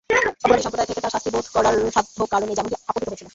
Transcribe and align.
অপরাধী 0.43 0.63
সম্প্রদায় 0.63 0.89
থেকে 0.89 1.01
তার 1.01 1.13
শাস্তি 1.15 1.29
রোধ 1.29 1.47
করার 1.55 1.75
সাধ্য 1.95 2.17
কারো 2.31 2.45
নেই 2.45 2.57
যেমনটি 2.57 2.77
আপতিত 2.89 3.07
হয়েছিল। 3.09 3.29